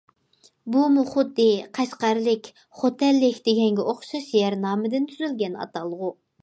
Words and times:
بۇمۇ 0.75 1.03
خۇددى« 1.09 1.45
قەشقەرلىك»،« 1.79 2.51
خوتەنلىك» 2.81 3.39
دېگەنگە 3.51 3.87
ئوخشاش 3.93 4.35
يەر 4.43 4.61
نامىدىن 4.67 5.11
تۈزۈلگەن 5.13 5.63
ئاتالغۇ. 5.65 6.17